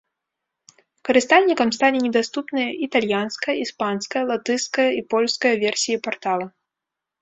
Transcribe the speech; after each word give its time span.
Карыстальнікам 1.09 1.69
сталі 1.77 1.97
недаступныя 2.07 2.69
італьянская, 2.87 3.55
іспанская, 3.67 4.23
латышская 4.35 4.89
і 4.99 5.09
польская 5.17 5.55
версіі 5.69 6.05
партала. 6.07 6.55